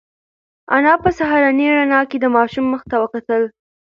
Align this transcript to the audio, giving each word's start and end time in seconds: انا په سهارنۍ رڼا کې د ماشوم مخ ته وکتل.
انا 0.75 0.93
په 1.03 1.09
سهارنۍ 1.17 1.67
رڼا 1.77 2.01
کې 2.09 2.17
د 2.19 2.25
ماشوم 2.35 2.65
مخ 2.73 2.81
ته 2.91 2.95
وکتل. 3.03 3.43